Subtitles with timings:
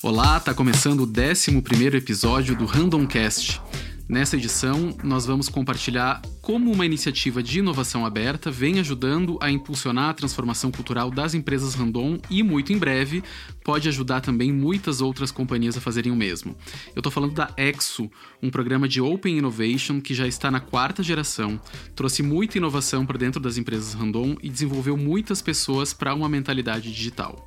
[0.00, 3.60] Olá, tá começando o 11 episódio do Randomcast.
[4.08, 10.08] Nessa edição, nós vamos compartilhar como uma iniciativa de inovação aberta vem ajudando a impulsionar
[10.08, 13.22] a transformação cultural das empresas Randon e, muito em breve,
[13.62, 16.56] pode ajudar também muitas outras companhias a fazerem o mesmo.
[16.96, 18.10] Eu estou falando da Exo,
[18.42, 21.60] um programa de Open Innovation que já está na quarta geração,
[21.94, 26.90] trouxe muita inovação para dentro das empresas Randon e desenvolveu muitas pessoas para uma mentalidade
[26.90, 27.46] digital.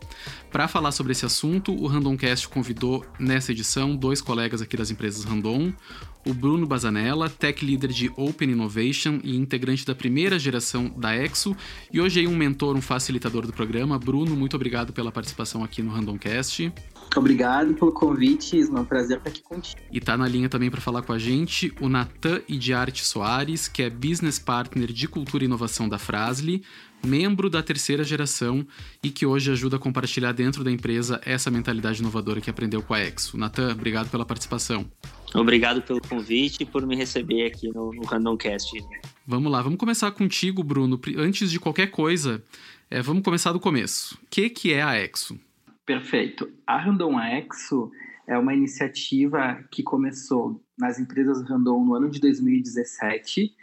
[0.51, 5.23] Para falar sobre esse assunto, o Randomcast convidou nessa edição dois colegas aqui das empresas
[5.23, 5.73] Randon,
[6.25, 11.55] o Bruno Bazanella, Tech Leader de Open Innovation e integrante da primeira geração da Exo,
[11.91, 13.97] e hoje aí um mentor, um facilitador do programa.
[13.97, 16.71] Bruno, muito obrigado pela participação aqui no Randomcast.
[17.15, 18.79] Obrigado pelo convite, Isma.
[18.79, 19.81] É um prazer estar aqui contigo.
[19.91, 23.83] E tá na linha também para falar com a gente o Natan Idiarte Soares, que
[23.83, 26.63] é Business Partner de Cultura e Inovação da Frasli,
[27.05, 28.65] membro da terceira geração
[29.03, 32.93] e que hoje ajuda a compartilhar dentro da empresa essa mentalidade inovadora que aprendeu com
[32.93, 33.37] a Exo.
[33.37, 34.85] Natan, obrigado pela participação.
[35.33, 38.77] Obrigado pelo convite e por me receber aqui no, no Randomcast.
[39.25, 40.99] Vamos lá, vamos começar contigo, Bruno.
[41.17, 42.43] Antes de qualquer coisa,
[42.89, 44.15] é, vamos começar do começo.
[44.15, 45.39] O que, que é a Exo?
[45.85, 46.49] Perfeito.
[46.67, 47.91] A Randon Exo
[48.27, 53.53] é uma iniciativa que começou nas empresas Randon no ano de 2017.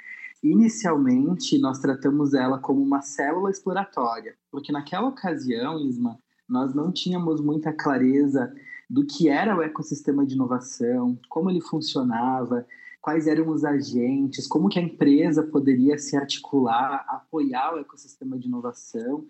[0.42, 7.40] Inicialmente, nós tratamos ela como uma célula exploratória, porque naquela ocasião, Isma, nós não tínhamos
[7.40, 8.52] muita clareza
[8.88, 12.64] do que era o ecossistema de inovação, como ele funcionava,
[13.00, 18.46] quais eram os agentes, como que a empresa poderia se articular, apoiar o ecossistema de
[18.46, 19.26] inovação.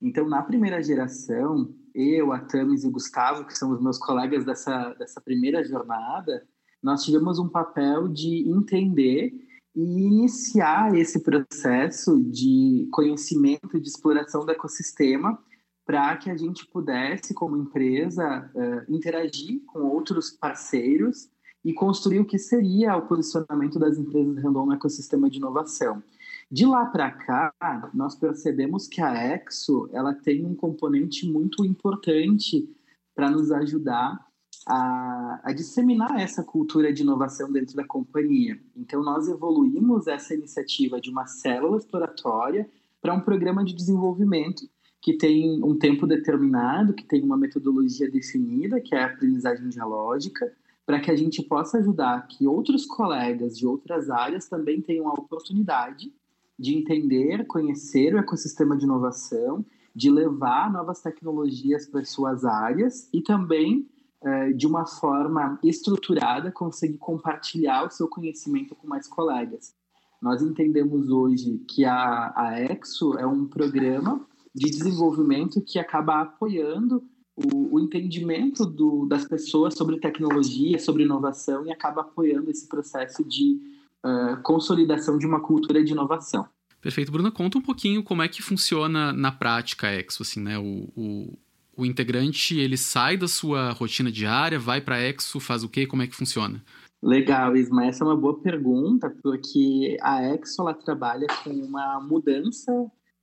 [0.00, 4.44] Então, na primeira geração, eu, a Tamis e o Gustavo, que são os meus colegas
[4.44, 6.46] dessa, dessa primeira jornada,
[6.82, 9.32] nós tivemos um papel de entender
[9.78, 15.38] e iniciar esse processo de conhecimento, de exploração do ecossistema,
[15.86, 21.30] para que a gente pudesse, como empresa, uh, interagir com outros parceiros
[21.64, 26.02] e construir o que seria o posicionamento das empresas Randon no ecossistema de inovação.
[26.50, 27.54] De lá para cá,
[27.94, 32.68] nós percebemos que a Exo ela tem um componente muito importante
[33.14, 34.27] para nos ajudar
[34.68, 38.60] a, a, disseminar essa cultura de inovação dentro da companhia.
[38.76, 42.68] Então, nós evoluímos essa iniciativa de uma célula exploratória
[43.00, 44.68] para um programa de desenvolvimento
[45.00, 50.52] que tem um tempo determinado, que tem uma metodologia definida, que é a aprendizagem dialógica,
[50.84, 55.12] para que a gente possa ajudar que outros colegas de outras áreas também tenham a
[55.12, 56.12] oportunidade
[56.58, 59.64] de entender, conhecer o ecossistema de inovação,
[59.94, 63.88] de levar novas tecnologias para suas áreas e também,
[64.22, 69.74] eh, de uma forma estruturada, conseguir compartilhar o seu conhecimento com mais colegas.
[70.20, 77.04] Nós entendemos hoje que a, a EXO é um programa de desenvolvimento que acaba apoiando
[77.36, 83.22] o, o entendimento do, das pessoas sobre tecnologia, sobre inovação e acaba apoiando esse processo
[83.24, 83.60] de
[84.04, 86.48] uh, consolidação de uma cultura de inovação.
[86.80, 87.12] Perfeito.
[87.12, 90.58] Bruna, conta um pouquinho como é que funciona na prática a Exo, assim, né?
[90.58, 91.38] O, o,
[91.78, 95.86] o integrante, ele sai da sua rotina diária, vai para Exo, faz o quê?
[95.86, 96.60] Como é que funciona?
[97.00, 102.72] Legal, Isma, essa é uma boa pergunta, porque a Exo, ela trabalha com uma mudança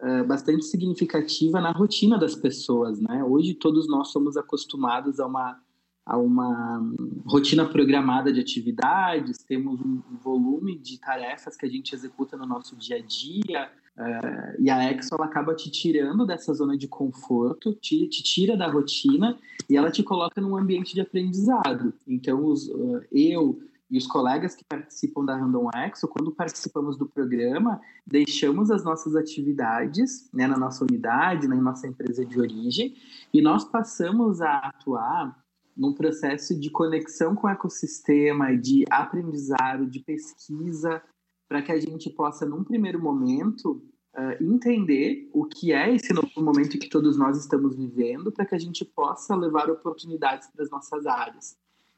[0.02, 3.22] eh, bastante significativa na rotina das pessoas, né?
[3.26, 5.60] Hoje todos nós somos acostumados a uma
[6.06, 6.94] a uma
[7.26, 12.76] rotina programada de atividades, temos um volume de tarefas que a gente executa no nosso
[12.76, 17.74] dia a dia, uh, e a Exo ela acaba te tirando dessa zona de conforto,
[17.74, 19.38] te, te, tira da rotina
[19.70, 21.94] e ela te coloca num ambiente de aprendizado.
[22.08, 27.06] Então, os, uh, eu, e os colegas que participam da Random Exo, quando participamos do
[27.06, 32.96] programa, deixamos as nossas atividades né, na nossa unidade, na nossa empresa de origem,
[33.34, 35.44] e nós passamos a atuar
[35.76, 41.02] num processo de conexão com o ecossistema, de aprendizado, de pesquisa,
[41.48, 43.84] para que a gente possa, num primeiro momento,
[44.16, 48.56] uh, entender o que é esse novo momento que todos nós estamos vivendo, para que
[48.56, 51.58] a gente possa levar oportunidades para as nossas áreas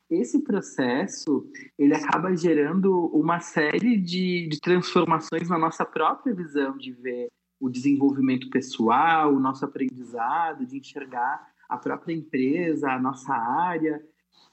[0.10, 6.94] esse processo ele acaba gerando uma série de, de transformações na nossa própria visão de
[6.94, 7.28] ver
[7.60, 14.02] o desenvolvimento pessoal, o nosso aprendizado, de enxergar a própria empresa, a nossa área.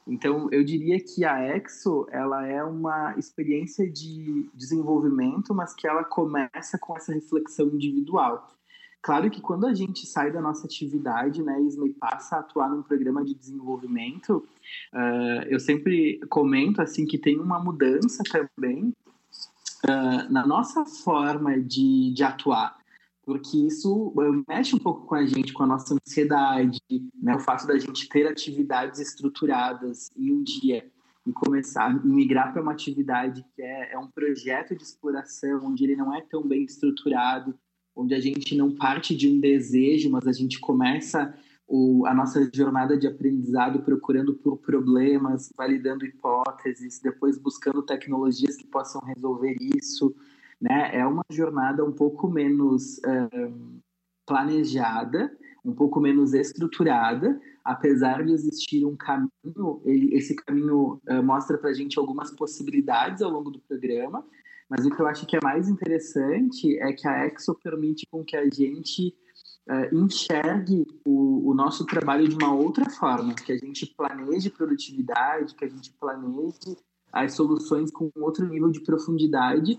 [0.06, 6.04] Então, eu diria que a Exo ela é uma experiência de desenvolvimento, mas que ela
[6.04, 8.50] começa com essa reflexão individual.
[9.00, 12.82] Claro que quando a gente sai da nossa atividade, né, e passa a atuar num
[12.82, 14.46] programa de desenvolvimento,
[14.94, 18.94] uh, eu sempre comento assim que tem uma mudança também
[19.84, 22.76] uh, na nossa forma de, de atuar.
[23.24, 24.12] Porque isso
[24.48, 26.78] mexe um pouco com a gente, com a nossa ansiedade,
[27.20, 27.34] né?
[27.34, 30.84] o fato da gente ter atividades estruturadas em um dia
[31.26, 35.84] e começar a migrar para uma atividade que é, é um projeto de exploração, onde
[35.84, 37.54] ele não é tão bem estruturado,
[37.96, 41.34] onde a gente não parte de um desejo, mas a gente começa
[41.66, 48.66] o, a nossa jornada de aprendizado procurando por problemas, validando hipóteses, depois buscando tecnologias que
[48.66, 50.14] possam resolver isso.
[50.64, 50.96] Né?
[50.96, 53.82] É uma jornada um pouco menos uh,
[54.26, 55.30] planejada,
[55.62, 61.68] um pouco menos estruturada, apesar de existir um caminho, ele, esse caminho uh, mostra para
[61.68, 64.24] a gente algumas possibilidades ao longo do programa,
[64.66, 68.24] mas o que eu acho que é mais interessante é que a Exo permite com
[68.24, 69.14] que a gente
[69.68, 75.54] uh, enxergue o, o, nosso trabalho de uma outra forma, que a gente planeje produtividade,
[75.54, 76.78] que a gente planeje
[77.12, 79.78] as soluções com outro nível de profundidade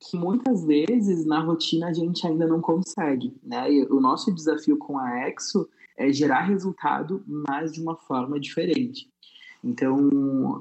[0.00, 3.70] que muitas vezes na rotina a gente ainda não consegue, né?
[3.70, 9.10] E o nosso desafio com a Exo é gerar resultado, mas de uma forma diferente.
[9.62, 9.98] Então,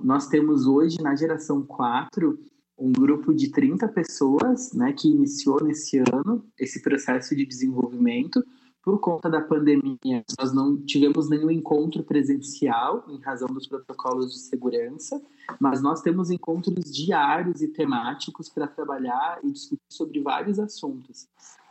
[0.04, 2.38] nós temos hoje na geração 4
[2.78, 8.44] um grupo de 30 pessoas, né, que iniciou nesse ano esse processo de desenvolvimento.
[8.82, 14.40] Por conta da pandemia, nós não tivemos nenhum encontro presencial em razão dos protocolos de
[14.40, 15.22] segurança,
[15.60, 21.28] mas nós temos encontros diários e temáticos para trabalhar e discutir sobre vários assuntos.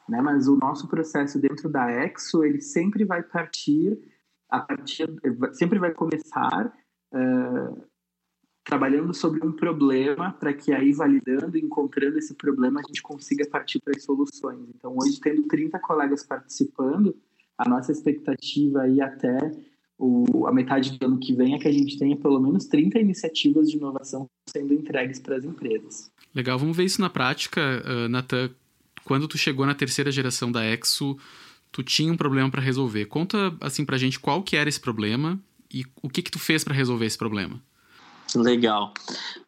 [0.06, 0.20] Né?
[0.20, 3.98] Mas o nosso processo dentro da Exo, ele sempre vai partir,
[4.50, 5.08] a partir
[5.52, 6.72] sempre vai começar
[7.14, 7.87] uh,
[8.68, 13.80] trabalhando sobre um problema para que aí validando, encontrando esse problema, a gente consiga partir
[13.80, 14.60] para as soluções.
[14.76, 17.16] Então, hoje, tendo 30 colegas participando,
[17.56, 19.38] a nossa expectativa aí até
[19.98, 23.00] o, a metade do ano que vem é que a gente tenha pelo menos 30
[23.00, 26.10] iniciativas de inovação sendo entregues para as empresas.
[26.34, 28.50] Legal, vamos ver isso na prática, uh, Natan.
[29.02, 31.16] Quando tu chegou na terceira geração da Exo,
[31.72, 33.06] tu tinha um problema para resolver.
[33.06, 35.40] Conta assim pra gente qual que era esse problema
[35.72, 37.62] e o que que tu fez para resolver esse problema.
[38.36, 38.92] Legal.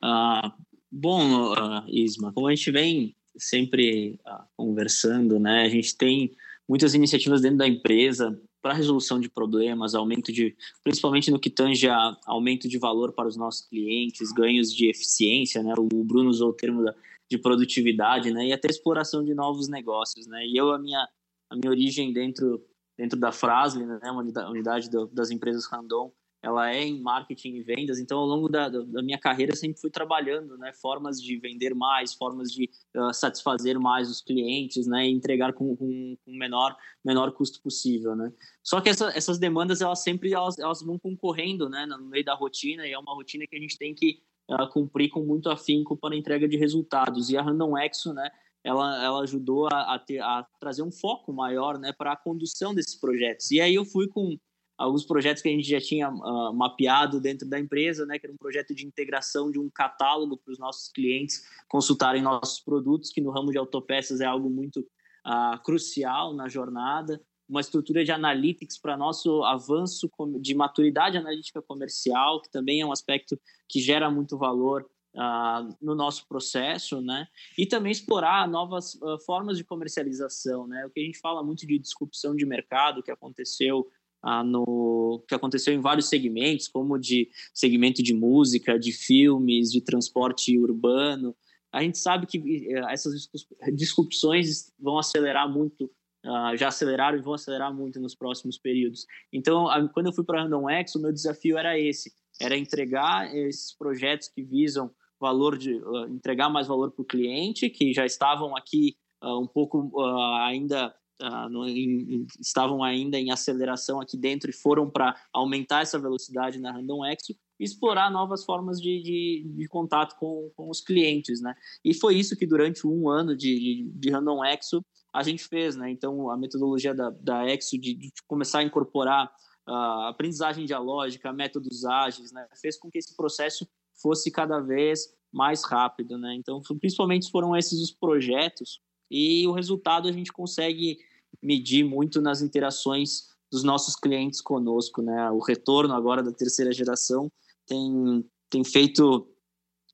[0.02, 0.50] Uh,
[0.90, 5.62] bom, uh, Isma, como a gente vem sempre uh, conversando, né?
[5.62, 6.30] A gente tem
[6.68, 10.54] muitas iniciativas dentro da empresa para resolução de problemas, aumento de,
[10.84, 15.62] principalmente no que tange a aumento de valor para os nossos clientes, ganhos de eficiência,
[15.62, 15.74] né?
[15.78, 16.94] O Bruno usou o termo da,
[17.30, 18.46] de produtividade, né?
[18.46, 20.44] E até exploração de novos negócios, né?
[20.46, 21.08] E eu a minha
[21.48, 22.64] a minha origem dentro
[22.96, 24.10] dentro da Frasle, né?
[24.10, 28.48] Uma unidade do, das empresas Randon, ela é em marketing e vendas, então ao longo
[28.48, 33.12] da, da minha carreira sempre fui trabalhando, né, formas de vender mais, formas de uh,
[33.12, 38.32] satisfazer mais os clientes, né, e entregar com, com, com, menor, menor custo possível, né.
[38.62, 42.34] Só que essa, essas demandas, elas sempre, elas, elas vão concorrendo, né, no meio da
[42.34, 45.94] rotina, e é uma rotina que a gente tem que uh, cumprir com muito afinco
[45.94, 48.30] para entrega de resultados, e a Random Exo, né,
[48.64, 52.74] ela, ela ajudou a, a, ter, a trazer um foco maior, né, para a condução
[52.74, 54.38] desses projetos, e aí eu fui com
[54.80, 58.32] alguns projetos que a gente já tinha uh, mapeado dentro da empresa, né, que era
[58.32, 63.20] um projeto de integração de um catálogo para os nossos clientes consultarem nossos produtos, que
[63.20, 68.78] no ramo de autopeças é algo muito uh, crucial na jornada, uma estrutura de analytics
[68.78, 70.08] para nosso avanço
[70.40, 73.38] de maturidade analítica comercial, que também é um aspecto
[73.68, 77.26] que gera muito valor Uh, no nosso processo, né?
[77.58, 80.86] E também explorar novas uh, formas de comercialização, né?
[80.86, 83.90] O que a gente fala muito de disrupção de mercado que aconteceu
[84.22, 89.80] ah, no, que aconteceu em vários segmentos, como de segmento de música, de filmes, de
[89.80, 91.34] transporte urbano.
[91.72, 93.28] A gente sabe que eh, essas
[93.72, 95.90] disrupções vão acelerar muito,
[96.24, 99.06] ah, já aceleraram e vão acelerar muito nos próximos períodos.
[99.32, 103.34] Então, quando eu fui para a Random X, o meu desafio era esse, era entregar
[103.34, 108.06] esses projetos que visam valor de uh, entregar mais valor para o cliente, que já
[108.06, 109.92] estavam aqui uh, um pouco
[110.40, 115.98] ainda uh, no, em, estavam ainda em aceleração aqui dentro e foram para aumentar essa
[115.98, 120.80] velocidade na Random Exo e explorar novas formas de, de, de, contato com, com os
[120.80, 121.54] clientes, né?
[121.84, 125.90] E foi isso que durante um ano de, de, Random Exo a gente fez, né?
[125.90, 129.30] Então, a metodologia da, da Exo de, de começar a incorporar
[129.68, 132.46] uh, aprendizagem dialógica, métodos ágeis, né?
[132.60, 133.68] Fez com que esse processo
[134.00, 136.34] fosse cada vez mais rápido, né?
[136.34, 140.98] Então, principalmente foram esses os projetos e o resultado a gente consegue
[141.42, 145.30] medir muito nas interações dos nossos clientes conosco, né?
[145.30, 147.30] O retorno agora da terceira geração
[147.66, 149.28] tem, tem feito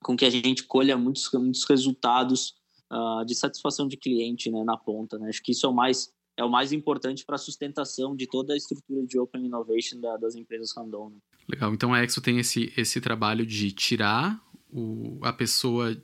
[0.01, 2.55] com que a gente colha muitos, muitos resultados
[2.91, 5.17] uh, de satisfação de cliente né, na ponta.
[5.17, 5.29] Né?
[5.29, 8.53] Acho que isso é o mais, é o mais importante para a sustentação de toda
[8.53, 11.09] a estrutura de Open Innovation da, das empresas random.
[11.09, 11.17] Né?
[11.49, 11.73] Legal.
[11.73, 15.95] Então a Exo tem esse, esse trabalho de tirar o, a pessoa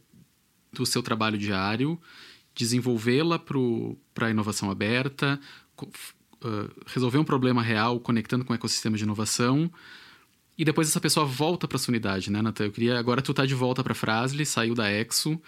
[0.72, 2.00] do seu trabalho diário
[2.56, 5.40] desenvolvê-la para a inovação aberta,
[5.82, 5.88] uh,
[6.86, 9.72] resolver um problema real conectando com o ecossistema de inovação
[10.58, 12.66] e depois essa pessoa volta para sua unidade, né, Natan?
[12.66, 15.42] Eu queria agora tu tá de volta para Frasle, saiu da Exo,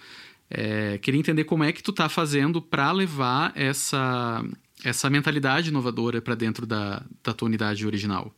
[0.50, 4.43] é, queria entender como é que tu tá fazendo para levar essa
[4.83, 8.33] essa mentalidade inovadora para dentro da, da tua unidade original.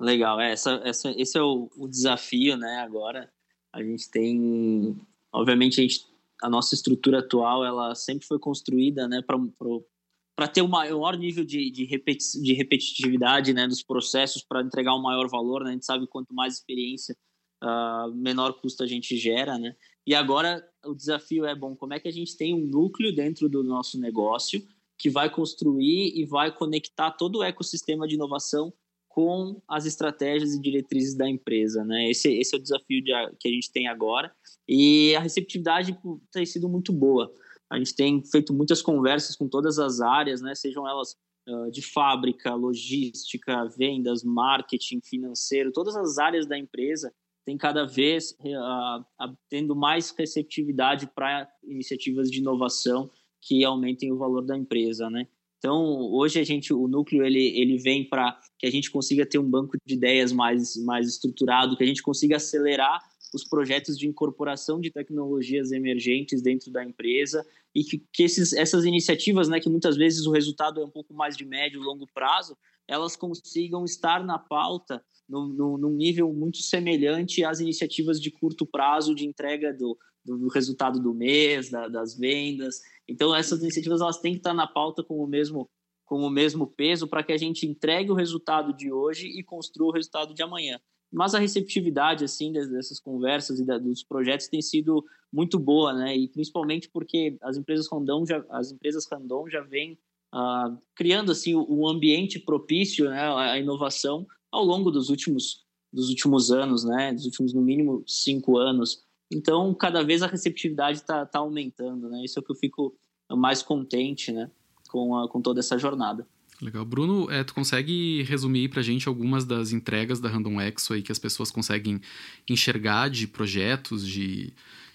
[0.00, 2.80] Legal, é, essa, essa, esse é o, o desafio, né?
[2.80, 3.30] Agora
[3.72, 4.98] a gente tem,
[5.32, 6.06] obviamente, a, gente,
[6.42, 11.70] a nossa estrutura atual, ela sempre foi construída, né, para ter um maior nível de,
[11.70, 15.70] de, repeti de repetitividade, né, dos processos, para entregar um maior valor, né?
[15.70, 17.16] A gente sabe quanto mais experiência,
[17.62, 19.76] uh, menor custo a gente gera, né?
[20.04, 23.48] E agora o desafio é bom, como é que a gente tem um núcleo dentro
[23.48, 24.60] do nosso negócio
[24.98, 28.72] que vai construir e vai conectar todo o ecossistema de inovação
[29.12, 32.10] com as estratégias e diretrizes da empresa, né?
[32.10, 34.34] Esse, esse é o desafio de, que a gente tem agora
[34.66, 35.98] e a receptividade
[36.32, 37.30] tem sido muito boa.
[37.70, 40.54] A gente tem feito muitas conversas com todas as áreas, né?
[40.54, 41.14] Sejam elas
[41.46, 47.12] uh, de fábrica, logística, vendas, marketing, financeiro, todas as áreas da empresa
[47.44, 53.10] têm cada vez uh, tendo mais receptividade para iniciativas de inovação
[53.42, 55.28] que aumentem o valor da empresa, né?
[55.62, 59.38] Então, hoje a gente, o núcleo ele, ele vem para que a gente consiga ter
[59.38, 63.00] um banco de ideias mais, mais estruturado, que a gente consiga acelerar
[63.32, 68.84] os projetos de incorporação de tecnologias emergentes dentro da empresa e que, que esses, essas
[68.84, 72.08] iniciativas, né, que muitas vezes o resultado é um pouco mais de médio e longo
[72.12, 79.14] prazo, elas consigam estar na pauta num nível muito semelhante às iniciativas de curto prazo
[79.14, 82.80] de entrega do, do resultado do mês, da, das vendas.
[83.08, 85.68] Então, essas iniciativas elas têm que estar na pauta com o mesmo,
[86.04, 89.90] com o mesmo peso para que a gente entregue o resultado de hoje e construa
[89.90, 90.80] o resultado de amanhã.
[91.12, 96.16] Mas a receptividade assim dessas conversas e dos projetos tem sido muito boa, né?
[96.16, 99.98] E principalmente porque as empresas Randon já as empresas Randon já vêm
[100.34, 106.50] uh, criando assim um ambiente propício, né, à inovação ao longo dos últimos dos últimos
[106.50, 107.12] anos, né?
[107.12, 109.02] Dos últimos no mínimo cinco anos.
[109.30, 112.24] Então, cada vez a receptividade está tá aumentando, né?
[112.24, 112.96] Isso é o que eu fico
[113.30, 114.50] mais contente, né?
[114.88, 116.26] Com, a, com toda essa jornada.
[116.60, 116.84] Legal.
[116.84, 121.02] Bruno, é, tu consegue resumir para a gente algumas das entregas da Random Exo aí
[121.02, 122.00] que as pessoas conseguem
[122.48, 124.52] enxergar de projetos, de,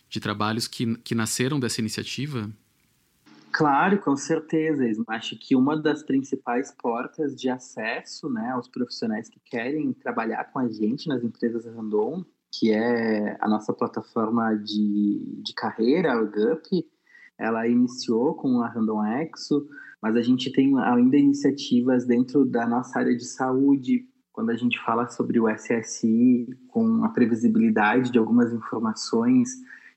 [0.09, 2.49] de trabalhos que, que nasceram dessa iniciativa?
[3.57, 4.83] Claro, com certeza.
[5.07, 10.59] Acho que uma das principais portas de acesso né, aos profissionais que querem trabalhar com
[10.59, 16.85] a gente nas empresas Randon que é a nossa plataforma de, de carreira, o GUP,
[17.37, 19.67] ela iniciou com a Random Exo,
[20.01, 24.79] mas a gente tem ainda iniciativas dentro da nossa área de saúde, quando a gente
[24.83, 29.49] fala sobre o SSI, com a previsibilidade de algumas informações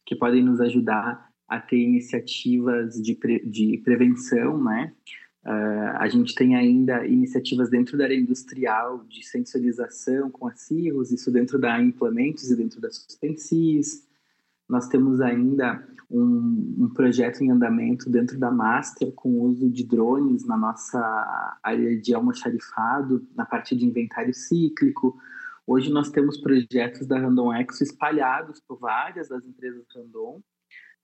[0.05, 4.93] que podem nos ajudar a ter iniciativas de, pre, de prevenção, né?
[5.45, 11.11] Uh, a gente tem ainda iniciativas dentro da área industrial de sensorização com a CIRROS,
[11.11, 14.07] isso dentro da implementos e dentro da suspensis.
[14.69, 19.83] Nós temos ainda um, um, projeto em andamento dentro da Master com o uso de
[19.83, 25.19] drones na nossa área de almoxarifado, na parte de inventário cíclico.
[25.67, 30.41] Hoje nós temos projetos da Randon Exo espalhados por várias das empresas Randon,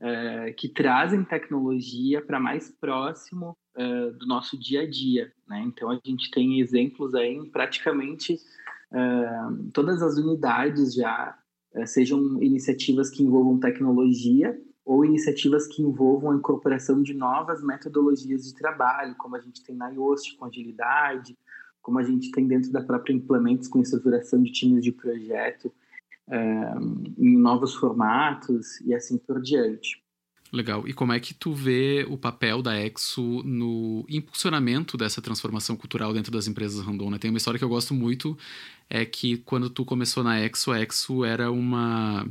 [0.00, 5.32] uh, que trazem tecnologia para mais próximo uh, do nosso dia a dia.
[5.48, 5.62] Né?
[5.66, 11.38] Então, a gente tem exemplos aí em praticamente uh, todas as unidades já,
[11.84, 18.54] sejam iniciativas que envolvam tecnologia ou iniciativas que envolvam a incorporação de novas metodologias de
[18.54, 21.36] trabalho, como a gente tem na IOST com agilidade,
[21.82, 25.70] como a gente tem dentro da própria Implementos com estruturação de times de projeto
[27.18, 30.02] em novos formatos e assim por diante.
[30.52, 30.86] Legal.
[30.86, 36.12] E como é que tu vê o papel da Exo no impulsionamento dessa transformação cultural
[36.12, 37.10] dentro das empresas Randon?
[37.10, 37.18] Né?
[37.18, 38.38] Tem uma história que eu gosto muito,
[38.88, 42.26] é que quando tu começou na Exo, a Exo era uma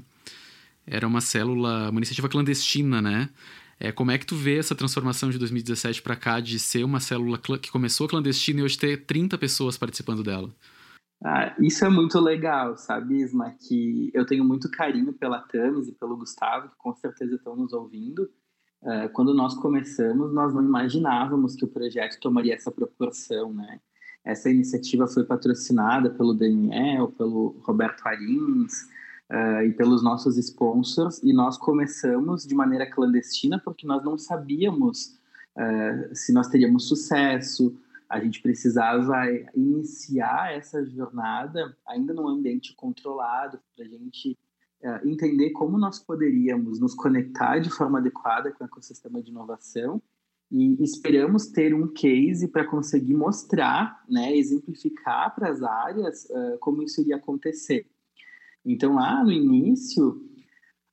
[0.87, 3.29] era uma célula, uma iniciativa clandestina, né?
[3.79, 6.99] É, como é que tu vê essa transformação de 2017 para cá de ser uma
[6.99, 10.49] célula que começou clandestina e hoje ter 30 pessoas participando dela?
[11.23, 13.55] Ah, isso é muito legal, sabe, Isma?
[13.59, 17.73] Que eu tenho muito carinho pela Tamis e pelo Gustavo, que com certeza estão nos
[17.73, 18.29] ouvindo.
[18.81, 23.79] Uh, quando nós começamos, nós não imaginávamos que o projeto tomaria essa proporção, né?
[24.23, 28.83] Essa iniciativa foi patrocinada pelo Daniel, pelo Roberto Arins
[29.31, 35.17] uh, e pelos nossos sponsors, e nós começamos de maneira clandestina porque nós não sabíamos
[35.57, 37.75] uh, se nós teríamos sucesso,
[38.09, 44.37] a gente precisava iniciar essa jornada ainda num ambiente controlado, para a gente
[44.81, 50.01] uh, entender como nós poderíamos nos conectar de forma adequada com o ecossistema de inovação
[50.51, 56.83] e esperamos ter um case para conseguir mostrar, né, exemplificar para as áreas uh, como
[56.83, 57.87] isso iria acontecer.
[58.63, 60.23] Então, lá no início,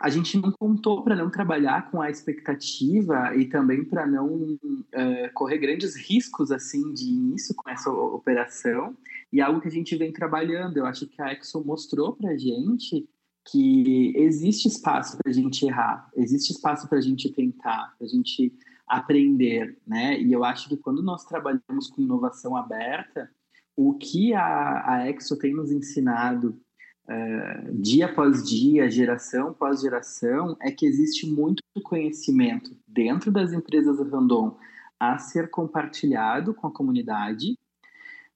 [0.03, 5.33] a gente não contou para não trabalhar com a expectativa e também para não uh,
[5.33, 8.97] correr grandes riscos assim de início com essa operação
[9.33, 10.77] e algo que a gente vem trabalhando.
[10.77, 13.09] Eu acho que a Exo mostrou para gente
[13.49, 18.11] que existe espaço para a gente errar, existe espaço para a gente tentar, para a
[18.11, 18.53] gente
[18.87, 20.21] aprender, né?
[20.21, 23.31] E eu acho que quando nós trabalhamos com inovação aberta,
[23.77, 26.61] o que a, a Exo tem nos ensinado
[27.09, 33.99] uh, dia após dia, geração após geração, é que existe muito conhecimento dentro das empresas
[34.11, 34.57] Randon
[34.99, 37.59] a ser compartilhado com a comunidade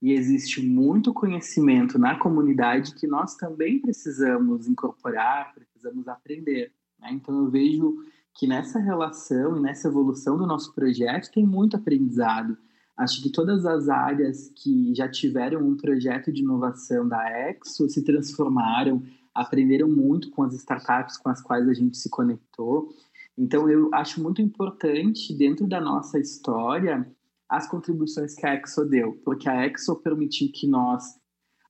[0.03, 6.73] e existe muito conhecimento na comunidade que nós também precisamos incorporar, precisamos aprender.
[6.99, 7.11] Né?
[7.13, 7.97] Então eu vejo
[8.35, 12.57] que nessa relação e nessa evolução do nosso projeto tem muito aprendizado.
[12.97, 18.03] Acho que todas as áreas que já tiveram um projeto de inovação da Exo se
[18.03, 19.03] transformaram,
[19.35, 22.89] aprenderam muito com as startups com as quais a gente se conectou.
[23.37, 27.07] Então, eu acho muito importante, dentro da nossa história,
[27.47, 31.05] as contribuições que a Exo deu, porque a Exo permitiu que nós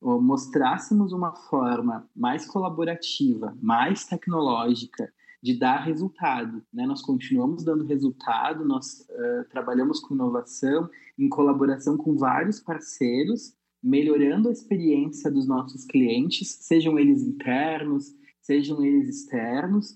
[0.01, 5.13] mostrássemos uma forma mais colaborativa, mais tecnológica
[5.43, 6.63] de dar resultado.
[6.73, 6.87] Né?
[6.87, 10.89] Nós continuamos dando resultado, nós uh, trabalhamos com inovação
[11.19, 18.85] em colaboração com vários parceiros, melhorando a experiência dos nossos clientes, sejam eles internos, sejam
[18.85, 19.93] eles externos,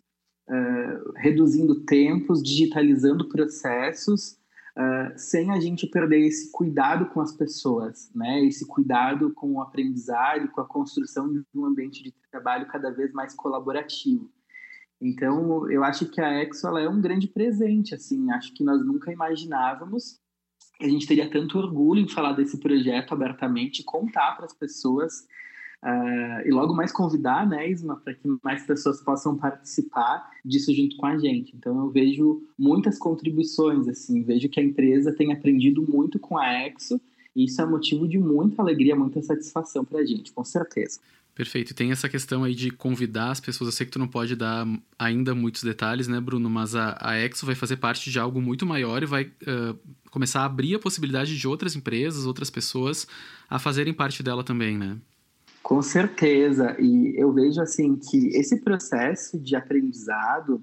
[0.48, 4.38] uh, reduzindo tempos, digitalizando processos,
[4.76, 8.44] uh, sem a gente perder esse cuidado com as pessoas, né?
[8.44, 13.12] esse cuidado com o aprendizado, com a construção de um ambiente de trabalho cada vez
[13.12, 14.30] mais colaborativo.
[15.00, 18.84] Então, eu acho que a Exo ela é um grande presente, assim, acho que nós
[18.84, 20.20] nunca imaginávamos
[20.78, 25.26] que a gente teria tanto orgulho em falar desse projeto abertamente, contar para as pessoas
[25.84, 30.96] uh, e logo mais convidar, né, Isma, para que mais pessoas possam participar disso junto
[30.96, 31.54] com a gente.
[31.54, 36.66] Então, eu vejo muitas contribuições, assim, vejo que a empresa tem aprendido muito com a
[36.66, 37.00] Exo
[37.36, 40.98] e isso é motivo de muita alegria, muita satisfação para a gente, com certeza.
[41.34, 41.70] Perfeito.
[41.70, 43.68] E tem essa questão aí de convidar as pessoas.
[43.68, 44.66] Eu sei que tu não pode dar
[44.98, 46.50] ainda muitos detalhes, né, Bruno?
[46.50, 49.78] Mas a, a Exo vai fazer parte de algo muito maior e vai uh,
[50.10, 53.06] começar a abrir a possibilidade de outras empresas, outras pessoas
[53.48, 54.98] a fazerem parte dela também, né?
[55.62, 56.76] Com certeza.
[56.80, 60.62] E eu vejo, assim, que esse processo de aprendizado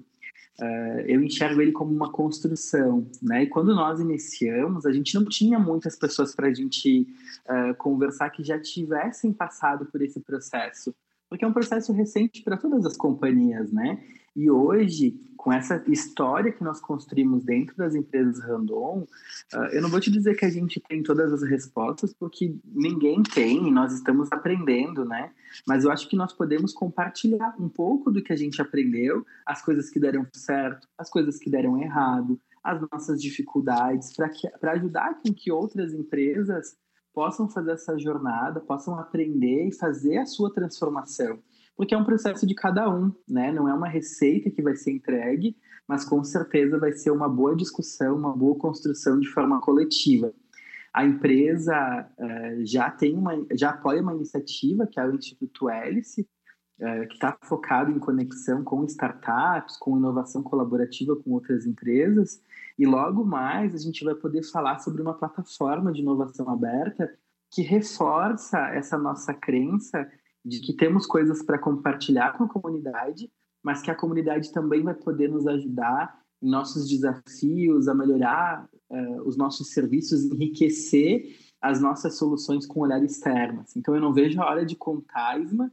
[0.60, 3.44] Uh, eu enxergo ele como uma construção, né?
[3.44, 7.06] E quando nós iniciamos, a gente não tinha muitas pessoas para a gente
[7.46, 10.92] uh, conversar que já tivessem passado por esse processo,
[11.28, 14.02] porque é um processo recente para todas as companhias, né?
[14.38, 19.04] E hoje, com essa história que nós construímos dentro das empresas Randon,
[19.52, 23.20] uh, eu não vou te dizer que a gente tem todas as respostas, porque ninguém
[23.20, 25.32] tem, nós estamos aprendendo, né?
[25.66, 29.60] Mas eu acho que nós podemos compartilhar um pouco do que a gente aprendeu, as
[29.60, 35.34] coisas que deram certo, as coisas que deram errado, as nossas dificuldades, para ajudar com
[35.34, 36.76] que outras empresas
[37.12, 41.40] possam fazer essa jornada, possam aprender e fazer a sua transformação
[41.78, 43.52] porque é um processo de cada um, né?
[43.52, 47.54] Não é uma receita que vai ser entregue, mas com certeza vai ser uma boa
[47.54, 50.34] discussão, uma boa construção de forma coletiva.
[50.92, 56.28] A empresa uh, já tem uma, já apoia uma iniciativa que é o Instituto Hélice,
[56.80, 62.42] uh, que está focado em conexão com startups, com inovação colaborativa com outras empresas.
[62.76, 67.08] E logo mais a gente vai poder falar sobre uma plataforma de inovação aberta
[67.50, 70.10] que reforça essa nossa crença
[70.44, 73.30] de que temos coisas para compartilhar com a comunidade,
[73.62, 79.22] mas que a comunidade também vai poder nos ajudar em nossos desafios, a melhorar uh,
[79.26, 83.62] os nossos serviços, enriquecer as nossas soluções com olhar externo.
[83.62, 83.80] Assim.
[83.80, 85.72] Então, eu não vejo a hora de contar, Isma,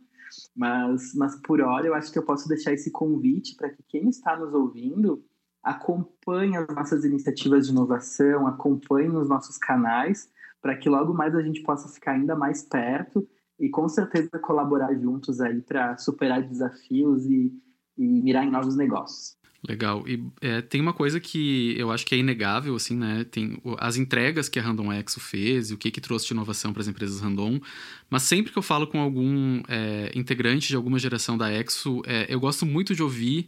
[0.55, 4.09] mas, mas por hora eu acho que eu posso deixar esse convite para que quem
[4.09, 5.23] está nos ouvindo
[5.63, 10.29] acompanhe as nossas iniciativas de inovação, acompanhe os nossos canais,
[10.61, 13.27] para que logo mais a gente possa ficar ainda mais perto
[13.59, 17.51] e com certeza colaborar juntos aí para superar desafios e,
[17.97, 19.35] e mirar em novos negócios.
[19.67, 20.07] Legal.
[20.07, 23.23] E é, tem uma coisa que eu acho que é inegável, assim, né?
[23.23, 26.71] Tem as entregas que a Randon Exo fez e o que, que trouxe de inovação
[26.71, 27.59] para as empresas Randon.
[28.07, 32.27] Mas sempre que eu falo com algum é, integrante de alguma geração da Exo, é,
[32.29, 33.47] eu gosto muito de ouvir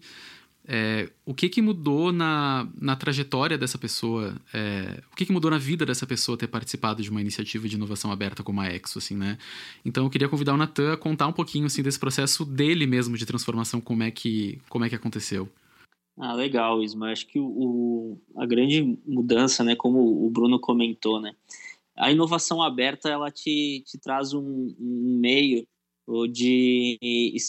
[0.70, 4.36] É, o que, que mudou na, na trajetória dessa pessoa?
[4.54, 7.76] É, o que, que mudou na vida dessa pessoa ter participado de uma iniciativa de
[7.76, 9.38] inovação aberta como a Exo, assim, né?
[9.86, 13.18] Então eu queria convidar o Natan a contar um pouquinho assim desse processo dele mesmo
[13.18, 15.48] de transformação, como é que como é que aconteceu.
[16.20, 17.12] Ah, legal, Isma.
[17.12, 21.34] Acho que o, a grande mudança, né, como o Bruno comentou, né,
[21.96, 25.66] a inovação aberta ela te, te traz um, um meio
[26.32, 26.98] de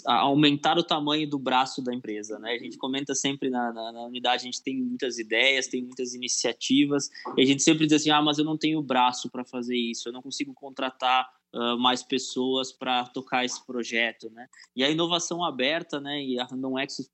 [0.05, 2.39] aumentar o tamanho do braço da empresa.
[2.41, 2.53] Né?
[2.55, 6.13] A gente comenta sempre na, na, na, unidade, a gente tem muitas ideias, tem muitas
[6.13, 9.77] iniciativas, e a gente sempre diz assim, ah, mas eu não tenho braço para fazer
[9.77, 14.49] isso, eu não consigo contratar uh, mais pessoas para tocar esse projeto, né?
[14.75, 17.09] E a inovação aberta, né, e a Random X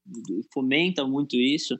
[0.52, 1.78] fomenta muito isso,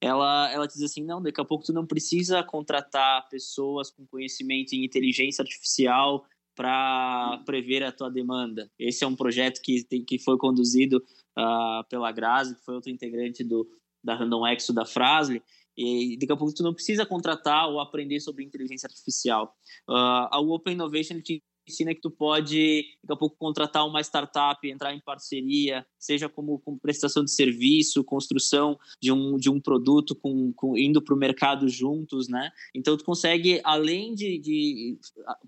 [0.00, 4.74] ela, ela diz assim, não, daqui a pouco tu não precisa contratar pessoas com conhecimento
[4.74, 6.26] em inteligência artificial,
[6.56, 8.70] para prever a tua demanda.
[8.78, 10.96] Esse é um projeto que, tem, que foi conduzido
[11.38, 13.68] uh, pela Grazi, que foi outro integrante do,
[14.02, 15.42] da Random Exo da Frasle,
[15.76, 19.54] e daqui a pouco tu não precisa contratar ou aprender sobre inteligência artificial.
[19.86, 24.68] Uh, a Open Innovation te ensina que tu pode, daqui a pouco, contratar uma startup,
[24.68, 30.14] entrar em parceria, seja como, como prestação de serviço, construção de um, de um produto,
[30.14, 32.50] com, com indo para o mercado juntos, né?
[32.74, 34.98] Então, tu consegue, além de, de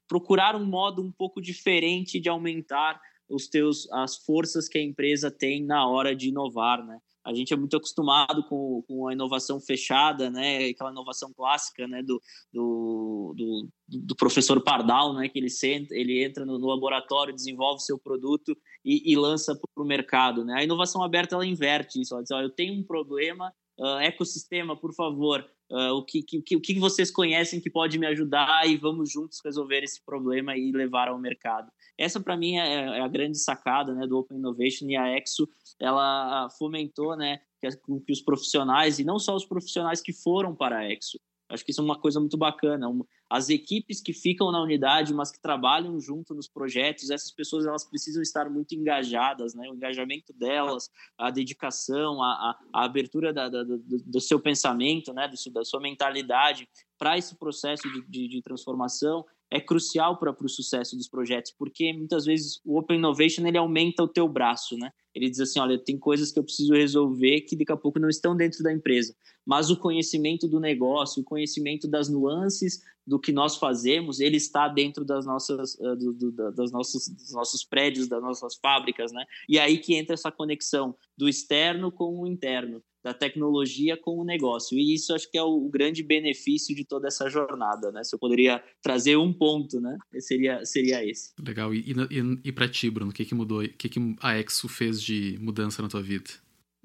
[0.06, 5.30] procurar um modo um pouco diferente de aumentar os teus as forças que a empresa
[5.30, 6.98] tem na hora de inovar, né?
[7.24, 10.68] A gente é muito acostumado com, com a inovação fechada, né?
[10.68, 12.02] Aquela inovação clássica, né?
[12.02, 12.20] Do,
[12.52, 13.68] do, do,
[14.06, 15.28] do professor Pardal, né?
[15.28, 19.82] Que ele, senta, ele entra no, no laboratório, desenvolve seu produto e, e lança para
[19.82, 20.60] o mercado, né?
[20.60, 22.14] A inovação aberta, ela inverte isso.
[22.14, 26.56] Ela diz, ó, eu tenho um problema, uh, ecossistema, por favor, uh, o, que, que,
[26.56, 30.72] o que vocês conhecem que pode me ajudar e vamos juntos resolver esse problema e
[30.72, 31.70] levar ao mercado.
[31.98, 35.48] Essa, para mim, é, é, a grande sacada né, do Open Innovation e a Exo,
[35.80, 40.90] ela fomentou né, que os profissionais, e não só os profissionais que foram para a
[40.90, 42.86] Exo, Acho que isso é uma coisa muito bacana.
[43.28, 47.84] As equipes que ficam na unidade, mas que trabalham junto nos projetos, essas pessoas elas
[47.84, 49.66] precisam estar muito engajadas, né?
[49.70, 55.12] O engajamento delas, a dedicação, a, a, a abertura da, da, do, do, seu pensamento,
[55.14, 55.26] né?
[55.26, 60.48] Do, da sua mentalidade para esse processo de, de, de transformação é crucial para o
[60.48, 64.90] sucesso dos projetos, porque muitas vezes o Open Innovation ele aumenta o teu braço, né?
[65.14, 68.08] Ele diz assim, olha, tem coisas que eu preciso resolver que daqui a pouco não
[68.08, 73.32] estão dentro da empresa, mas o conhecimento do negócio, o conhecimento das nuances do que
[73.32, 78.06] nós fazemos, ele está dentro das nossas, uh, do, do, das nossos, dos nossos prédios,
[78.06, 79.24] das nossas fábricas, né?
[79.48, 84.24] E aí que entra essa conexão do externo com o interno, da tecnologia com o
[84.24, 84.78] negócio.
[84.78, 88.04] E isso acho que é o, grande benefício de toda essa jornada, né?
[88.04, 89.96] Se eu poderia trazer um ponto, né?
[90.18, 91.32] Seria, seria esse.
[91.42, 91.74] Legal.
[91.74, 93.62] E, e, e para ti, Bruno, o que, que mudou?
[93.62, 96.30] O que, que a Exo fez de mudança na tua vida?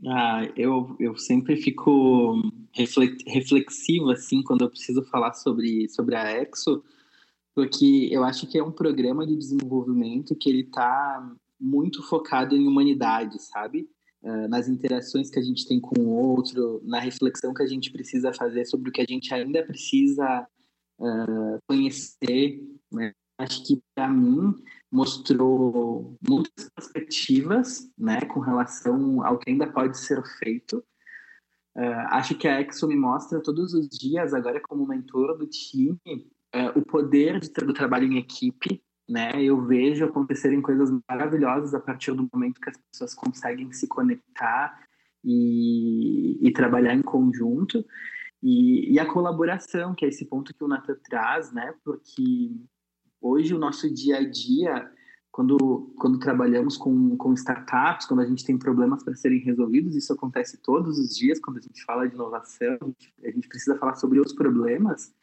[0.08, 2.42] Ah, eu, eu sempre fico
[2.74, 6.84] reflexivo, assim, quando eu preciso falar sobre, sobre a Exo,
[7.54, 12.68] porque eu acho que é um programa de desenvolvimento que ele está muito focado em
[12.68, 13.88] humanidade, sabe?
[14.24, 17.92] Uh, nas interações que a gente tem com o outro, na reflexão que a gente
[17.92, 20.48] precisa fazer sobre o que a gente ainda precisa
[20.98, 22.64] uh, conhecer.
[22.90, 23.14] Né?
[23.38, 24.54] Acho que, para mim,
[24.92, 30.84] mostrou muitas perspectivas né, com relação ao que ainda pode ser feito.
[31.76, 36.00] Uh, acho que a Exo me mostra todos os dias, agora como mentor do time,
[36.56, 38.82] uh, o poder de, do trabalho em equipe.
[39.08, 39.32] Né?
[39.44, 44.80] Eu vejo acontecerem coisas maravilhosas a partir do momento que as pessoas conseguem se conectar
[45.24, 47.86] e, e trabalhar em conjunto.
[48.42, 51.74] E, e, a colaboração, que é esse ponto que o Nathan traz, né?
[51.84, 52.52] Porque
[53.22, 54.92] hoje o nosso dia a dia,
[55.32, 60.12] quando, quando trabalhamos com, com startups, quando a gente tem problemas para serem resolvidos, isso
[60.12, 62.78] acontece todos os dias quando a gente fala de inovação,
[63.24, 65.14] a gente precisa falar sobre os problemas.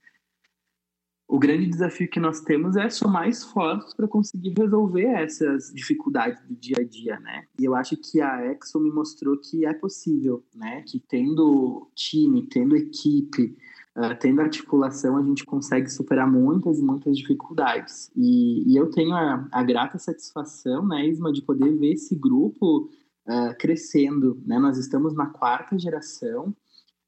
[1.30, 6.56] O grande desafio que nós temos é somar esforços para conseguir resolver essas dificuldades do
[6.56, 7.44] dia a dia, né?
[7.56, 10.82] E eu acho que a Exo me mostrou que é possível, né?
[10.82, 13.56] Que tendo time, tendo equipe,
[13.96, 18.08] Uh, tendo articulação, a gente consegue superar muitas e muitas dificuldades.
[18.14, 22.88] E, e eu tenho a, a, grata satisfação, né, Isma, de poder ver esse grupo
[23.28, 24.40] uh, crescendo.
[24.46, 24.60] Né?
[24.60, 26.54] Nós estamos na quarta geração,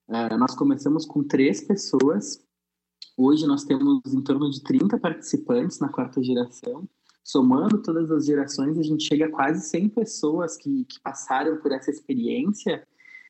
[0.09, 2.45] uh, nós começamos com três pessoas,
[3.17, 6.89] hoje nós temos em torno de 30 participantes na quarta geração.
[7.25, 11.71] Somando todas as gerações, a gente chega a quase 100 pessoas que, que passaram por
[11.71, 12.87] essa experiência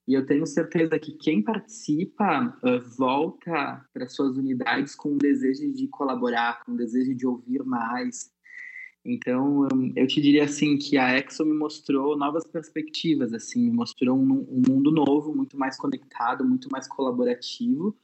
[0.06, 5.72] e eu tenho certeza que quem participa uh, volta para suas unidades com o desejo
[5.72, 8.32] de colaborar, com o desejo de ouvir mais.
[9.04, 14.16] Então, eu te diria assim que a Exo me mostrou novas perspectivas, assim, me mostrou
[14.16, 17.96] um, um mundo novo, muito mais conectado, muito mais colaborativo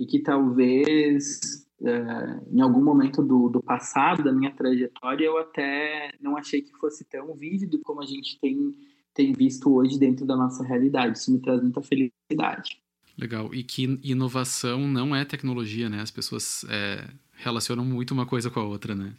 [0.00, 6.10] e que talvez é, em algum momento do, do passado da minha trajetória eu até
[6.18, 8.74] não achei que fosse tão vívido como a gente tem
[9.12, 11.18] tem visto hoje dentro da nossa realidade.
[11.18, 12.80] Isso me traz muita felicidade.
[13.18, 13.52] Legal.
[13.52, 16.00] E que inovação não é tecnologia, né?
[16.00, 19.12] As pessoas é, relacionam muito uma coisa com a outra, né?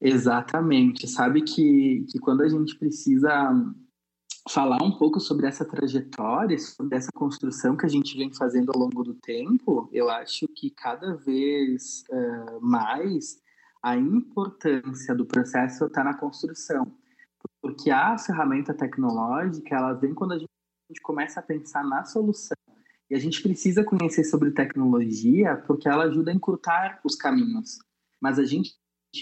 [0.00, 1.06] Exatamente.
[1.06, 3.54] Sabe que, que quando a gente precisa
[4.48, 8.78] falar um pouco sobre essa trajetória, sobre essa construção que a gente vem fazendo ao
[8.80, 13.40] longo do tempo, eu acho que cada vez uh, mais
[13.82, 16.86] a importância do processo está na construção.
[17.60, 20.48] Porque a ferramenta tecnológica, ela vem quando a gente
[21.02, 22.56] começa a pensar na solução.
[23.08, 27.78] E a gente precisa conhecer sobre tecnologia porque ela ajuda a encurtar os caminhos.
[28.20, 28.74] Mas a gente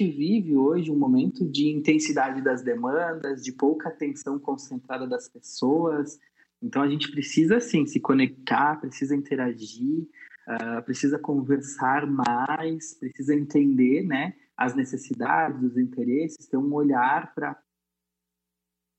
[0.03, 6.19] vive hoje um momento de intensidade das demandas, de pouca atenção concentrada das pessoas.
[6.63, 10.09] Então a gente precisa sim se conectar, precisa interagir,
[10.49, 17.57] uh, precisa conversar mais, precisa entender, né, as necessidades, os interesses, ter um olhar para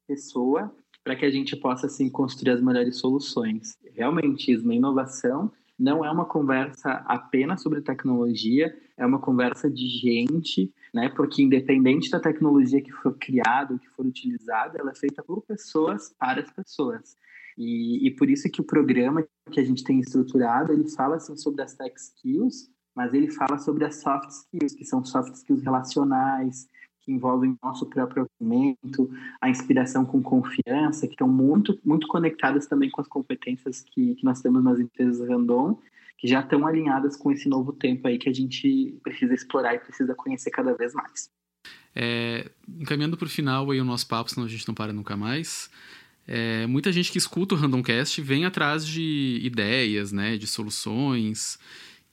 [0.08, 3.78] pessoa para que a gente possa assim construir as melhores soluções.
[3.94, 9.88] Realmente, isso, uma inovação não é uma conversa apenas sobre tecnologia, é uma conversa de
[9.88, 11.10] gente, né?
[11.10, 16.14] Porque independente da tecnologia que for criada, que for utilizada, ela é feita por pessoas
[16.18, 17.16] para as pessoas.
[17.58, 21.36] E, e por isso que o programa que a gente tem estruturado, ele fala assim
[21.36, 25.62] sobre as tech skills, mas ele fala sobre as soft skills, que são soft skills
[25.62, 26.68] relacionais,
[27.06, 32.90] que envolvem nosso próprio movimento, a inspiração com confiança, que estão muito, muito conectadas também
[32.90, 35.80] com as competências que, que nós temos nas empresas Randon,
[36.18, 39.80] que já estão alinhadas com esse novo tempo aí que a gente precisa explorar e
[39.80, 41.30] precisa conhecer cada vez mais.
[41.96, 45.16] É, encaminhando para o final aí o nosso papo, senão a gente não para nunca
[45.16, 45.70] mais.
[46.28, 51.60] É, muita gente que escuta o Randomcast vem atrás de ideias, né, de soluções,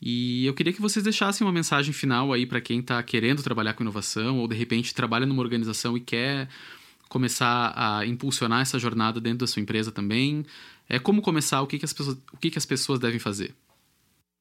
[0.04, 3.74] e eu queria que vocês deixassem uma mensagem final aí para quem está querendo trabalhar
[3.74, 6.48] com inovação ou de repente trabalha numa organização e quer
[7.08, 10.44] começar a impulsionar essa jornada dentro da sua empresa também.
[10.88, 13.54] É como começar, o que, que as pessoas, o que, que as pessoas devem fazer?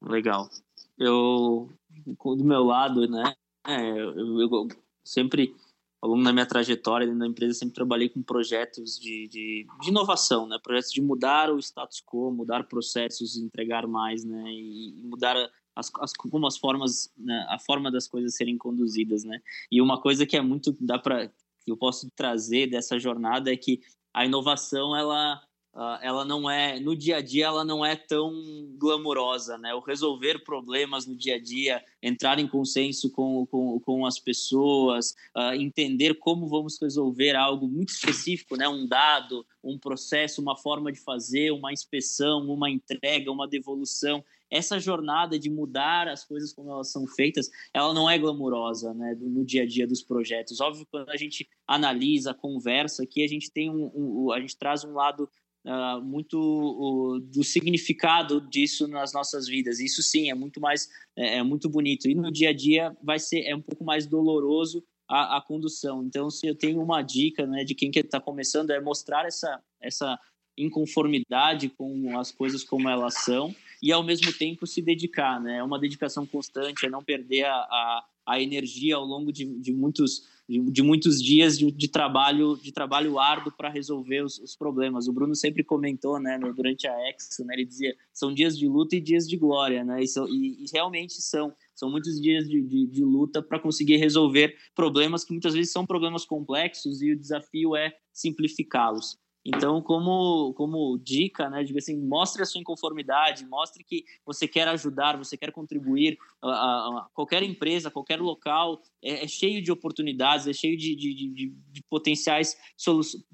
[0.01, 0.49] Legal.
[0.97, 1.69] Eu
[2.07, 3.35] do meu lado, né?
[3.67, 4.67] É, eu, eu
[5.03, 5.53] sempre
[6.01, 9.89] ao longo da minha trajetória dentro da empresa, sempre trabalhei com projetos de, de, de,
[9.89, 10.57] inovação, né?
[10.61, 14.43] Projetos de mudar o status quo, mudar processos, entregar mais, né?
[14.51, 15.35] E, e mudar
[15.75, 17.45] as, as, como as formas, né?
[17.49, 19.39] a forma das coisas serem conduzidas, né?
[19.71, 23.55] E uma coisa que é muito, dá para, que eu posso trazer dessa jornada é
[23.55, 23.79] que
[24.13, 25.41] a inovação, ela
[25.73, 28.33] Uh, ela não é no dia a dia ela não é tão
[28.77, 29.73] glamourosa né?
[29.73, 35.15] O resolver problemas no dia a dia entrar em consenso com, com, com as pessoas
[35.33, 38.67] uh, entender como vamos resolver algo muito específico né?
[38.67, 44.23] Um dado um processo uma forma de fazer uma inspeção uma entrega uma devolução.
[44.49, 49.15] Essa jornada de mudar as coisas como elas são feitas, ela não é glamurosa, né,
[49.17, 50.59] no dia a dia dos projetos.
[50.59, 54.83] Óbvio, quando a gente analisa, conversa, aqui a gente tem um, um a gente traz
[54.83, 55.29] um lado
[55.65, 59.79] uh, muito uh, do significado disso nas nossas vidas.
[59.79, 63.19] Isso sim é muito mais é, é, muito bonito e no dia a dia vai
[63.19, 66.03] ser é um pouco mais doloroso a, a condução.
[66.03, 69.61] Então, se eu tenho uma dica, né, de quem que está começando é mostrar essa
[69.81, 70.19] essa
[70.57, 75.57] inconformidade com as coisas como elas são e ao mesmo tempo se dedicar, né?
[75.57, 79.73] É uma dedicação constante, é não perder a, a, a energia ao longo de, de
[79.73, 84.55] muitos de, de muitos dias de, de, trabalho de trabalho árduo para resolver os, os,
[84.55, 85.07] problemas.
[85.07, 88.67] O Bruno sempre comentou, né, no, durante a Exo, né, ele dizia são dias de
[88.67, 92.47] luta e dias de glória, né, e, são, e, e realmente são são muitos dias
[92.47, 97.11] de, de, de luta para conseguir resolver problemas que muitas vezes são problemas complexos e
[97.11, 99.17] o desafio é simplificá-los.
[99.43, 104.67] Então, como, como dica, né, diga assim, mostre a sua inconformidade, mostre que você quer
[104.67, 106.17] ajudar, você quer contribuir.
[106.41, 110.95] A, a, a qualquer empresa, qualquer local é, é, cheio de oportunidades, é cheio de,
[110.95, 112.55] de, de, de potenciais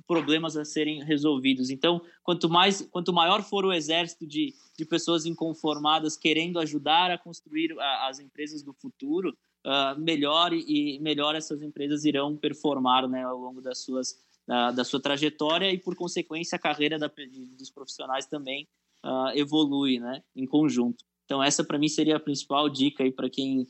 [0.07, 1.69] problemas a serem resolvidos.
[1.69, 7.17] Então, quanto mais, quanto maior for o exército de, de pessoas inconformadas querendo ajudar a
[7.17, 13.23] construir a, as empresas do futuro, uh, melhor e melhor essas empresas irão performar né,
[13.23, 14.15] ao longo das suas
[14.47, 17.11] da, da sua trajetória e, por consequência, a carreira da,
[17.57, 18.67] dos profissionais também
[19.05, 21.03] uh, evolui né, em conjunto.
[21.25, 23.67] Então, essa para mim seria a principal dica aí para quem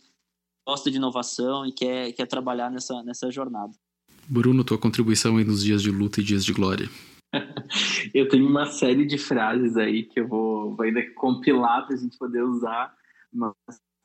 [0.66, 3.74] gosta de inovação e quer, quer trabalhar nessa, nessa jornada.
[4.28, 6.90] Bruno, tua contribuição aí nos dias de luta e dias de glória.
[8.13, 12.00] eu tenho uma série de frases aí que eu vou, vou ainda compilar para a
[12.00, 12.94] gente poder usar,
[13.34, 13.54] mas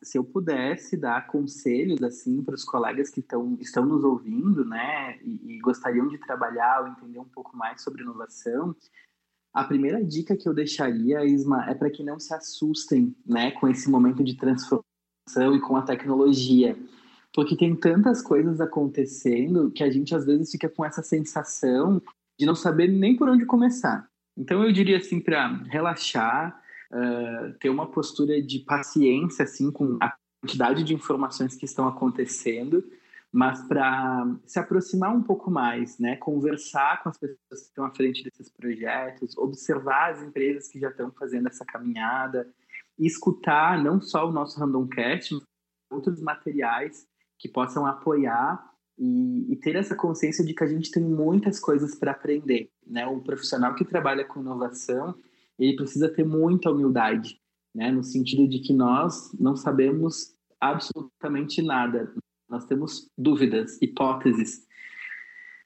[0.03, 5.19] se eu pudesse dar conselhos assim para os colegas que tão, estão nos ouvindo, né,
[5.23, 8.75] e, e, gostariam de trabalhar ou entender um pouco mais sobre inovação,
[9.55, 13.69] a primeira dica que eu deixaria, Isma, é para que não se assustem, né, com
[13.69, 16.77] esse momento de transformação e com a tecnologia,
[17.35, 22.01] porque tem tantas coisas acontecendo que a gente às vezes fica com essa sensação
[22.38, 24.09] de não saber nem por onde começar.
[24.37, 26.62] Então eu diria assim para relaxar,
[26.93, 32.85] uh, ter uma postura de paciência assim com a quantidade de informações que estão acontecendo,
[33.33, 37.91] mas para se aproximar um pouco mais, né, conversar com as pessoas que estão à
[37.91, 42.53] frente desses projetos, observar as empresas que já estão fazendo essa caminhada,
[42.99, 45.45] escutar não só o nosso Randomcast, mas
[45.91, 47.07] outros materiais
[47.39, 48.63] que possam apoiar
[48.99, 53.07] e, e, ter essa consciência de que a gente tem muitas coisas para aprender, né?
[53.07, 55.15] O profissional que trabalha com inovação,
[55.62, 57.40] ele precisa ter muita humildade,
[57.75, 57.90] né?
[57.90, 62.12] No sentido de que nós não sabemos absolutamente nada,
[62.48, 64.66] nós temos dúvidas, hipóteses.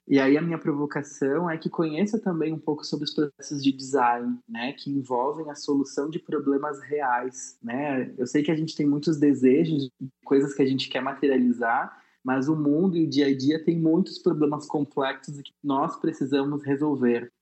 [0.09, 3.73] E aí a minha provocação é que conheça também um pouco sobre os processos de
[3.73, 8.15] design, né, que envolvem a solução de problemas reais, né?
[8.17, 9.91] Eu sei que a gente tem muitos desejos,
[10.25, 13.77] coisas que a gente quer materializar, mas o mundo e o dia a dia tem
[13.77, 17.33] muitos problemas complexos que nós precisamos resolver,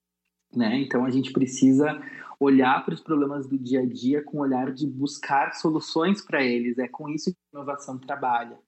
[0.55, 0.79] né?
[0.79, 2.01] Então a gente precisa
[2.39, 6.43] olhar para os problemas do dia a dia com o olhar de buscar soluções para
[6.43, 6.79] eles.
[6.79, 8.59] É com isso que a inovação trabalha.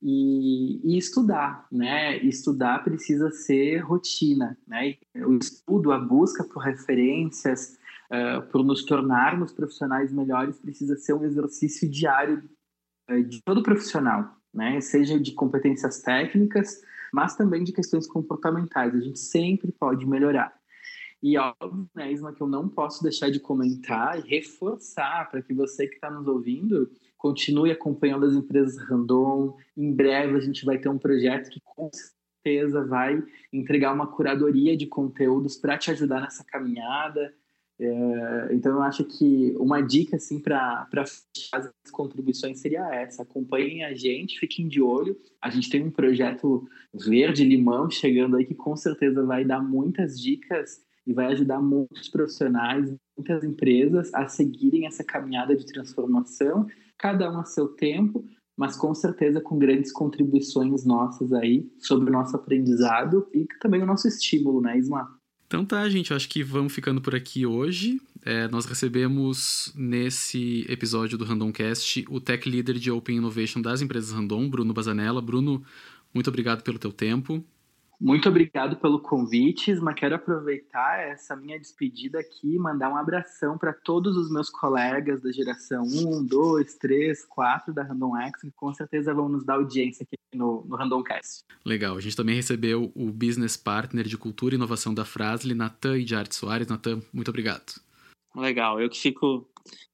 [0.00, 2.18] E, e, estudar, né?
[2.18, 4.96] Estudar precisa ser rotina, né?
[5.26, 7.76] O estudo, a busca por referências,
[8.12, 12.48] uh, por nos tornarmos profissionais melhores, precisa ser um exercício diário
[13.10, 14.80] uh, de todo profissional, né?
[14.80, 16.80] Seja de competências técnicas,
[17.12, 18.94] mas também de questões comportamentais.
[18.94, 20.57] A gente sempre pode melhorar.
[21.22, 25.52] E óbvio, né, Isma, que eu não posso deixar de comentar e reforçar para que
[25.52, 29.56] você que está nos ouvindo continue acompanhando as empresas Randon.
[29.76, 33.20] Em breve a gente vai ter um projeto que com certeza vai
[33.52, 37.34] entregar uma curadoria de conteúdos para te ajudar nessa caminhada.
[37.80, 41.28] É, então eu acho que uma dica assim para as
[41.90, 45.16] contribuições seria essa: acompanhem a gente, fiquem de olho.
[45.42, 50.20] A gente tem um projeto verde limão chegando aí que com certeza vai dar muitas
[50.20, 56.66] dicas e vai ajudar muitos profissionais, muitas empresas a seguirem essa caminhada de transformação,
[56.98, 58.22] cada um a seu tempo,
[58.54, 63.86] mas com certeza com grandes contribuições nossas aí sobre o nosso aprendizado e também o
[63.86, 65.18] nosso estímulo, né, Isma?
[65.46, 67.98] Então tá, gente, acho que vamos ficando por aqui hoje.
[68.22, 74.12] É, nós recebemos nesse episódio do Randomcast o Tech Leader de Open Innovation das empresas
[74.12, 75.22] Random, Bruno Bazanella.
[75.22, 75.62] Bruno,
[76.12, 77.42] muito obrigado pelo teu tempo.
[78.00, 83.58] Muito obrigado pelo convite, mas quero aproveitar essa minha despedida aqui e mandar um abração
[83.58, 88.52] para todos os meus colegas da geração 1, 2, 3, 4 da Random X, que
[88.52, 91.42] com certeza vão nos dar audiência aqui no, no Randomcast.
[91.64, 95.98] Legal, a gente também recebeu o Business Partner de Cultura e Inovação da Frasle, Natan
[95.98, 96.68] e de Arte Soares.
[96.68, 97.80] Natan, muito obrigado.
[98.36, 99.44] Legal, eu que fico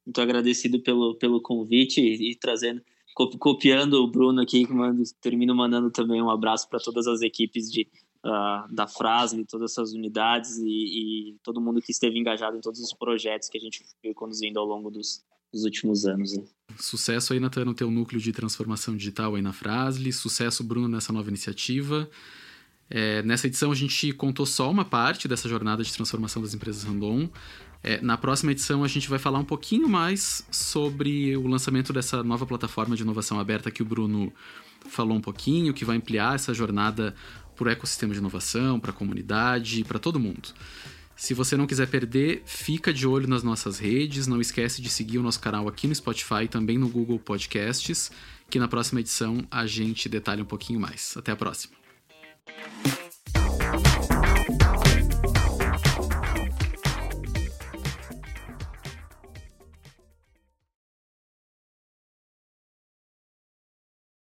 [0.04, 2.82] muito agradecido pelo, pelo convite e, e trazendo
[3.14, 7.70] copiando o Bruno aqui, que mando, termino mandando também um abraço para todas as equipes
[7.70, 7.88] de,
[8.24, 12.81] uh, da Frasle, todas essas unidades e, e, todo mundo que esteve engajado em todos
[12.81, 16.37] os projetos que a gente foi conduzindo ao longo dos, dos últimos anos.
[16.37, 16.44] Né?
[16.77, 20.12] Sucesso aí, Natan, no teu núcleo de transformação digital aí na Frasle.
[20.12, 22.11] Sucesso, Bruno, nessa nova iniciativa.
[22.90, 26.83] É, nessa edição a gente contou só uma parte dessa jornada de transformação das empresas
[26.83, 27.31] Randon.
[27.86, 32.24] É, na próxima edição a gente vai falar um pouquinho mais sobre o lançamento dessa
[32.24, 34.32] nova plataforma de inovação aberta que o Bruno
[34.88, 37.14] falou um pouquinho, que vai ampliar essa jornada
[37.54, 40.48] para o ecossistema de inovação, para a comunidade, para todo mundo.
[41.14, 45.18] Se você não quiser perder, fica de olho nas nossas redes, não esquece de seguir
[45.18, 48.10] o nosso canal aqui no Spotify e também no Google Podcasts,
[48.48, 51.14] que na próxima edição a gente detalha um pouquinho mais.
[51.18, 51.74] Até a próxima.